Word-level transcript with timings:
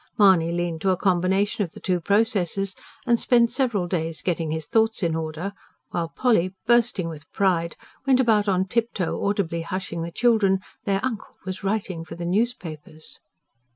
Mahony 0.17 0.51
leaned 0.51 0.81
to 0.81 0.89
a 0.89 0.97
combination 0.97 1.63
of 1.63 1.73
the 1.73 1.79
two 1.79 1.99
processes, 2.01 2.75
and 3.05 3.19
spent 3.19 3.51
several 3.51 3.85
days 3.85 4.23
getting 4.23 4.49
his 4.49 4.65
thoughts 4.65 5.03
in 5.03 5.15
order; 5.15 5.53
while 5.91 6.09
Polly, 6.09 6.55
bursting 6.65 7.07
with 7.07 7.31
pride, 7.31 7.75
went 8.07 8.19
about 8.19 8.49
on 8.49 8.65
tiptoe 8.65 9.23
audibly 9.23 9.61
hushing 9.61 10.01
the 10.01 10.09
children: 10.11 10.57
their 10.85 11.05
uncle 11.05 11.35
was 11.45 11.63
writing 11.63 12.03
for 12.03 12.15
the 12.15 12.25
newspapers. 12.25 13.19